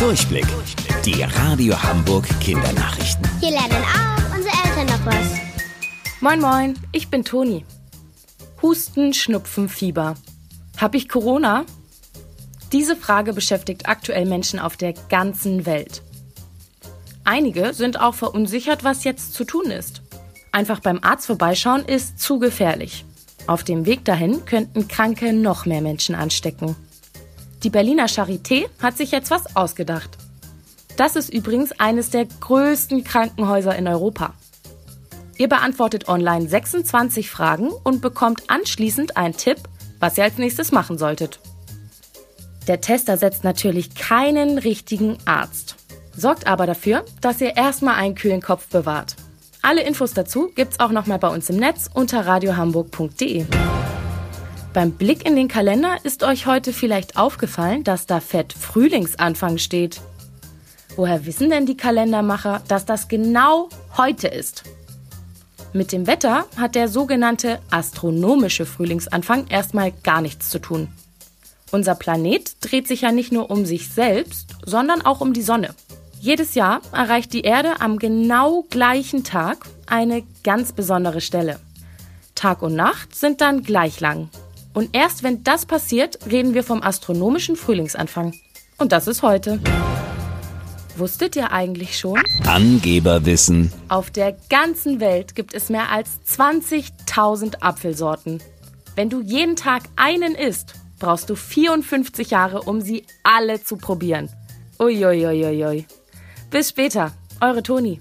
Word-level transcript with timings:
Durchblick. 0.00 0.46
Die 1.04 1.22
Radio 1.22 1.74
Hamburg 1.82 2.26
Kindernachrichten. 2.40 3.22
Hier 3.38 3.50
lernen 3.50 3.84
auch 3.84 4.34
unsere 4.34 4.54
Eltern 4.64 4.86
noch 4.86 5.04
was. 5.04 5.38
Moin, 6.22 6.40
moin, 6.40 6.74
ich 6.90 7.08
bin 7.08 7.22
Toni. 7.22 7.66
Husten, 8.62 9.12
Schnupfen, 9.12 9.68
Fieber. 9.68 10.14
Hab 10.78 10.94
ich 10.94 11.06
Corona? 11.06 11.66
Diese 12.72 12.96
Frage 12.96 13.34
beschäftigt 13.34 13.90
aktuell 13.90 14.24
Menschen 14.24 14.58
auf 14.58 14.78
der 14.78 14.94
ganzen 15.10 15.66
Welt. 15.66 16.00
Einige 17.24 17.74
sind 17.74 18.00
auch 18.00 18.14
verunsichert, 18.14 18.84
was 18.84 19.04
jetzt 19.04 19.34
zu 19.34 19.44
tun 19.44 19.70
ist. 19.70 20.00
Einfach 20.50 20.80
beim 20.80 21.00
Arzt 21.02 21.26
vorbeischauen 21.26 21.84
ist 21.84 22.18
zu 22.18 22.38
gefährlich. 22.38 23.04
Auf 23.46 23.64
dem 23.64 23.84
Weg 23.84 24.06
dahin 24.06 24.46
könnten 24.46 24.88
Kranke 24.88 25.34
noch 25.34 25.66
mehr 25.66 25.82
Menschen 25.82 26.14
anstecken. 26.14 26.74
Die 27.62 27.70
Berliner 27.70 28.06
Charité 28.06 28.68
hat 28.80 28.96
sich 28.96 29.10
jetzt 29.10 29.30
was 29.30 29.54
ausgedacht. 29.54 30.10
Das 30.96 31.16
ist 31.16 31.32
übrigens 31.32 31.72
eines 31.78 32.10
der 32.10 32.26
größten 32.26 33.04
Krankenhäuser 33.04 33.76
in 33.76 33.86
Europa. 33.86 34.34
Ihr 35.36 35.48
beantwortet 35.48 36.08
online 36.08 36.48
26 36.48 37.30
Fragen 37.30 37.70
und 37.70 38.02
bekommt 38.02 38.48
anschließend 38.48 39.16
einen 39.16 39.36
Tipp, 39.36 39.58
was 39.98 40.18
ihr 40.18 40.24
als 40.24 40.38
nächstes 40.38 40.72
machen 40.72 40.98
solltet. 40.98 41.40
Der 42.66 42.80
Test 42.80 43.08
ersetzt 43.08 43.44
natürlich 43.44 43.94
keinen 43.94 44.58
richtigen 44.58 45.16
Arzt, 45.24 45.76
sorgt 46.16 46.46
aber 46.46 46.66
dafür, 46.66 47.04
dass 47.20 47.40
ihr 47.40 47.56
erstmal 47.56 47.94
einen 47.94 48.14
kühlen 48.14 48.42
Kopf 48.42 48.68
bewahrt. 48.68 49.16
Alle 49.62 49.82
Infos 49.82 50.14
dazu 50.14 50.50
gibt's 50.54 50.80
auch 50.80 50.90
nochmal 50.90 51.18
bei 51.18 51.28
uns 51.28 51.50
im 51.50 51.56
Netz 51.56 51.90
unter 51.92 52.26
radiohamburg.de. 52.26 53.46
Beim 54.72 54.92
Blick 54.92 55.26
in 55.26 55.34
den 55.34 55.48
Kalender 55.48 55.96
ist 56.04 56.22
euch 56.22 56.46
heute 56.46 56.72
vielleicht 56.72 57.16
aufgefallen, 57.16 57.82
dass 57.82 58.06
da 58.06 58.20
fett 58.20 58.52
Frühlingsanfang 58.52 59.58
steht. 59.58 60.00
Woher 60.94 61.26
wissen 61.26 61.50
denn 61.50 61.66
die 61.66 61.76
Kalendermacher, 61.76 62.62
dass 62.68 62.86
das 62.86 63.08
genau 63.08 63.68
heute 63.96 64.28
ist? 64.28 64.62
Mit 65.72 65.90
dem 65.90 66.06
Wetter 66.06 66.46
hat 66.56 66.76
der 66.76 66.86
sogenannte 66.86 67.58
astronomische 67.70 68.64
Frühlingsanfang 68.64 69.48
erstmal 69.48 69.92
gar 70.04 70.20
nichts 70.20 70.50
zu 70.50 70.60
tun. 70.60 70.86
Unser 71.72 71.96
Planet 71.96 72.56
dreht 72.60 72.86
sich 72.86 73.00
ja 73.00 73.10
nicht 73.10 73.32
nur 73.32 73.50
um 73.50 73.66
sich 73.66 73.88
selbst, 73.88 74.54
sondern 74.64 75.02
auch 75.02 75.20
um 75.20 75.32
die 75.32 75.42
Sonne. 75.42 75.74
Jedes 76.20 76.54
Jahr 76.54 76.80
erreicht 76.92 77.32
die 77.32 77.42
Erde 77.42 77.80
am 77.80 77.98
genau 77.98 78.64
gleichen 78.70 79.24
Tag 79.24 79.66
eine 79.86 80.22
ganz 80.44 80.72
besondere 80.72 81.20
Stelle. 81.20 81.58
Tag 82.36 82.62
und 82.62 82.76
Nacht 82.76 83.16
sind 83.16 83.40
dann 83.40 83.64
gleich 83.64 83.98
lang. 84.00 84.28
Und 84.72 84.90
erst 84.94 85.22
wenn 85.22 85.42
das 85.42 85.66
passiert, 85.66 86.18
reden 86.30 86.54
wir 86.54 86.62
vom 86.62 86.82
astronomischen 86.82 87.56
Frühlingsanfang. 87.56 88.34
Und 88.78 88.92
das 88.92 89.06
ist 89.06 89.22
heute. 89.22 89.60
Wusstet 90.96 91.36
ihr 91.36 91.52
eigentlich 91.52 91.98
schon? 91.98 92.20
Angeberwissen. 92.46 93.72
Auf 93.88 94.10
der 94.10 94.36
ganzen 94.48 95.00
Welt 95.00 95.34
gibt 95.34 95.54
es 95.54 95.70
mehr 95.70 95.90
als 95.90 96.20
20.000 96.28 97.60
Apfelsorten. 97.60 98.42
Wenn 98.96 99.08
du 99.08 99.20
jeden 99.20 99.56
Tag 99.56 99.84
einen 99.96 100.34
isst, 100.34 100.74
brauchst 100.98 101.30
du 101.30 101.36
54 101.36 102.30
Jahre, 102.30 102.62
um 102.62 102.80
sie 102.80 103.04
alle 103.22 103.62
zu 103.62 103.76
probieren. 103.76 104.28
Uiuiuiui. 104.78 105.86
Bis 106.50 106.70
später, 106.70 107.12
eure 107.40 107.62
Toni. 107.62 107.98